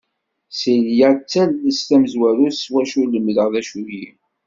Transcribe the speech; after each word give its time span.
Silya 0.59 1.09
d 1.17 1.19
tallest 1.31 1.85
tamezwarut 1.89 2.55
s 2.57 2.65
wacu 2.73 2.97
i 3.03 3.05
lemdeɣ 3.07 3.47
d 3.53 3.55
acu-yi. 3.59 4.07